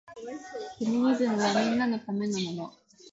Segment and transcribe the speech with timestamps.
[0.79, 2.73] フェミニズムはみんなのためのもの